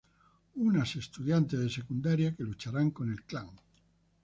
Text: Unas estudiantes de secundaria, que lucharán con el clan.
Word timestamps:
Unas 0.67 0.95
estudiantes 0.95 1.59
de 1.59 1.69
secundaria, 1.69 2.33
que 2.35 2.41
lucharán 2.41 2.89
con 2.89 3.11
el 3.11 3.21
clan. 3.23 3.51